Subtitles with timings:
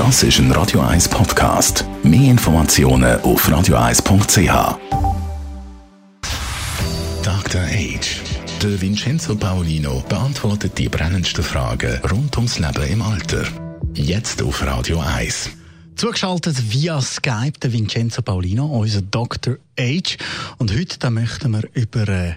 [0.00, 1.84] Das ist ein Radio 1 Podcast.
[2.02, 4.78] Mehr Informationen auf radio1.ch.
[7.22, 7.60] Dr.
[7.60, 8.22] Age.
[8.62, 13.44] Der Vincenzo Paolino beantwortet die brennendsten Fragen rund ums Leben im Alter.
[13.92, 15.50] Jetzt auf Radio 1.
[15.96, 19.58] Zugeschaltet via Skype der Vincenzo Paolino, unser Dr.
[19.78, 20.16] Age.
[20.56, 22.34] Und heute da möchten wir über äh,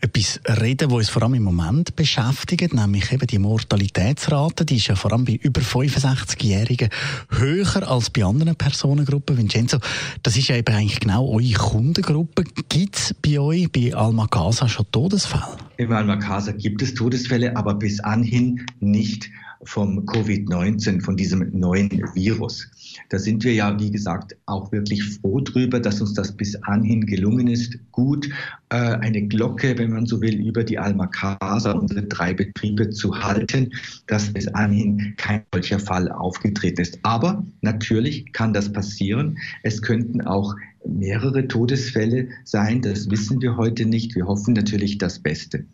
[0.00, 4.64] etwas reden, was uns vor allem im Moment beschäftigt, nämlich eben die Mortalitätsrate.
[4.64, 6.90] Die ist ja vor allem bei über 65-Jährigen
[7.30, 9.38] höher als bei anderen Personengruppen.
[9.38, 9.78] Vincenzo,
[10.22, 12.44] das ist ja eben eigentlich genau eure Kundengruppe.
[12.68, 15.56] Gibt es bei euch, bei Alma Casa, schon Todesfälle?
[15.78, 19.30] Im Alma Casa gibt es Todesfälle, aber bis anhin nicht
[19.62, 22.68] vom Covid-19, von diesem neuen Virus.
[23.08, 27.06] Da sind wir ja, wie gesagt, auch wirklich froh drüber, dass uns das bis anhin
[27.06, 28.28] gelungen ist, gut
[28.68, 33.22] äh, eine Glocke, wenn man so will, über die Alma Casa, unsere drei Betriebe zu
[33.22, 33.72] halten,
[34.06, 36.98] dass bis anhin kein solcher Fall aufgetreten ist.
[37.02, 39.38] Aber natürlich kann das passieren.
[39.62, 40.54] Es könnten auch
[40.88, 42.82] mehrere Todesfälle sein.
[42.82, 44.14] Das wissen wir heute nicht.
[44.14, 45.64] Wir hoffen natürlich das Beste.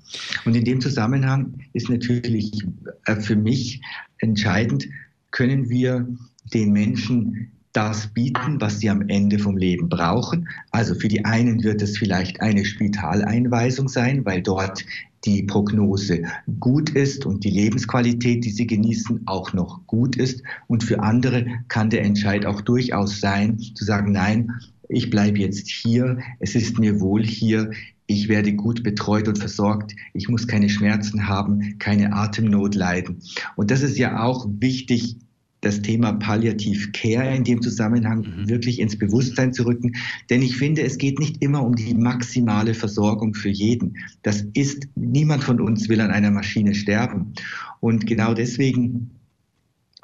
[0.45, 2.65] Und in dem Zusammenhang ist natürlich
[3.05, 3.81] äh, für mich
[4.19, 4.89] entscheidend,
[5.31, 6.07] können wir
[6.53, 10.49] den Menschen das bieten, was sie am Ende vom Leben brauchen.
[10.71, 14.85] Also für die einen wird es vielleicht eine Spitaleinweisung sein, weil dort
[15.25, 16.23] die Prognose
[16.61, 20.43] gut ist und die Lebensqualität, die sie genießen, auch noch gut ist.
[20.67, 24.51] Und für andere kann der Entscheid auch durchaus sein, zu sagen, nein,
[24.93, 27.71] ich bleibe jetzt hier, es ist mir wohl hier,
[28.07, 33.23] ich werde gut betreut und versorgt, ich muss keine Schmerzen haben, keine Atemnot leiden.
[33.57, 35.17] Und das ist ja auch wichtig
[35.63, 38.49] das Thema Palliativ Care in dem Zusammenhang mhm.
[38.49, 39.93] wirklich ins Bewusstsein zu rücken.
[40.29, 43.97] Denn ich finde, es geht nicht immer um die maximale Versorgung für jeden.
[44.23, 47.33] Das ist, niemand von uns will an einer Maschine sterben.
[47.81, 49.13] Und genau deswegen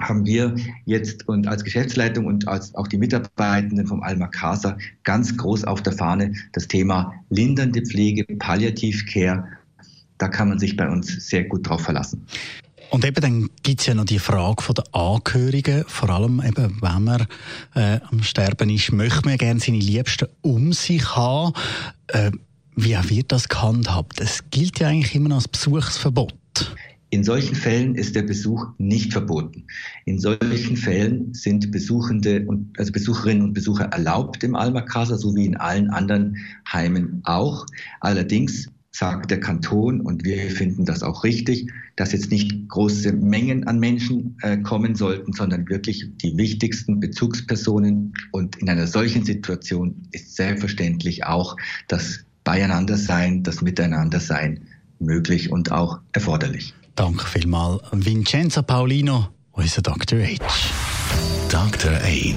[0.01, 0.55] haben wir
[0.85, 5.83] jetzt und als Geschäftsleitung und als auch die Mitarbeitenden vom Alma Casa ganz groß auf
[5.83, 9.45] der Fahne das Thema lindernde Pflege, Palliativ Care.
[10.17, 12.25] Da kann man sich bei uns sehr gut drauf verlassen.
[12.91, 16.81] Und eben dann gibt es ja noch die Frage von der Angehörigen, vor allem eben,
[16.81, 17.27] wenn man
[17.75, 21.53] äh, am Sterben ist, möchte man gerne seine Liebsten um sich haben.
[22.07, 22.31] Äh,
[22.75, 24.19] wie wird das gehandhabt?
[24.21, 26.33] Es gilt ja eigentlich immer noch als Besuchsverbot.
[27.11, 29.65] In solchen Fällen ist der Besuch nicht verboten.
[30.05, 35.35] In solchen Fällen sind Besuchende und also Besucherinnen und Besucher erlaubt im Alma Casa, so
[35.35, 36.37] wie in allen anderen
[36.71, 37.65] Heimen auch.
[37.99, 43.65] Allerdings sagt der Kanton, und wir finden das auch richtig, dass jetzt nicht große Mengen
[43.65, 48.13] an Menschen äh, kommen sollten, sondern wirklich die wichtigsten Bezugspersonen.
[48.31, 51.55] Und in einer solchen Situation ist selbstverständlich auch
[51.87, 54.67] das Beieinandersein, das Miteinandersein
[54.99, 56.73] möglich und auch erforderlich.
[56.99, 60.19] Danke vielmals, Vincenzo Paulino, unser Dr.
[60.19, 60.35] H.
[61.49, 61.93] Dr.
[61.93, 62.35] H.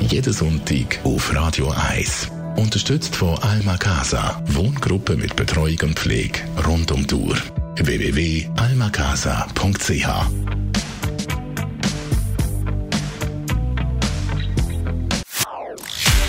[0.00, 2.28] Jeden Sonntag auf Radio 1.
[2.56, 7.36] Unterstützt von Alma Casa, Wohngruppe mit Betreuung und Pflege rund um die Uhr.
[7.76, 10.08] www.almacasa.ch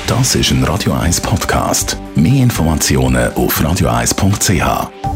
[0.05, 1.95] Das ist ein Radio 1 Podcast.
[2.15, 5.12] Mehr Informationen auf radio1.ch.